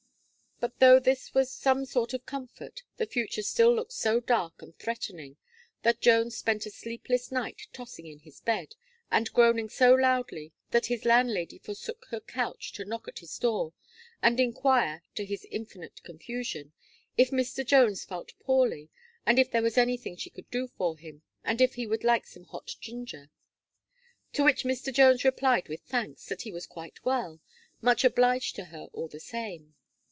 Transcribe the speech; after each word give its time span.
But, 0.63 0.77
though 0.79 0.99
this 0.99 1.33
was 1.33 1.51
some 1.51 1.85
sort 1.85 2.13
of 2.13 2.27
comfort, 2.27 2.83
the 2.97 3.07
future 3.07 3.41
still 3.41 3.73
looked 3.73 3.93
so 3.93 4.19
dark 4.19 4.61
and 4.61 4.77
threatening, 4.77 5.37
that 5.81 6.01
Jones 6.01 6.37
spent 6.37 6.67
a 6.67 6.69
sleepless 6.69 7.31
night, 7.31 7.61
tossing 7.73 8.05
in 8.05 8.19
his 8.19 8.41
bed, 8.41 8.75
and 9.09 9.33
groaning 9.33 9.69
so 9.69 9.95
loudly, 9.95 10.53
that 10.69 10.85
his 10.85 11.03
landlady 11.03 11.57
forsook 11.57 12.05
her 12.11 12.19
couch 12.19 12.73
to 12.73 12.85
knock 12.85 13.07
at 13.07 13.17
his 13.19 13.35
door, 13.39 13.73
and 14.21 14.39
inquire, 14.39 15.01
to 15.15 15.25
his 15.25 15.45
infinite 15.49 16.03
confusion, 16.03 16.73
"if 17.17 17.31
Mr. 17.31 17.65
Jones 17.65 18.05
felt 18.05 18.37
poorly, 18.37 18.91
and 19.25 19.39
if 19.39 19.49
there 19.49 19.63
was 19.63 19.79
anything 19.79 20.15
she 20.15 20.29
could 20.29 20.51
do 20.51 20.67
for 20.67 20.95
him, 20.95 21.23
and 21.43 21.59
if 21.59 21.73
he 21.73 21.87
would 21.87 22.03
like 22.03 22.27
some 22.27 22.43
hot 22.43 22.75
ginger?" 22.79 23.31
To 24.33 24.43
which 24.43 24.63
Mr. 24.63 24.93
Jones 24.93 25.25
replied, 25.25 25.69
with 25.69 25.81
thanks, 25.81 26.23
"that 26.27 26.43
he 26.43 26.51
was 26.51 26.67
quite 26.67 27.03
well, 27.03 27.39
much 27.81 28.03
obliged 28.03 28.55
to 28.57 28.65
her 28.65 28.89
all 28.93 29.07
the 29.07 29.19
same." 29.19 29.73